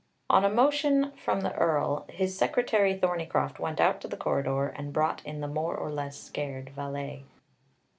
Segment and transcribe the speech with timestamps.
[0.31, 4.91] On a motion from the Earl, his secretary Thorneycroft went out to the corridor and
[4.91, 7.25] brought in the more or less scared valet.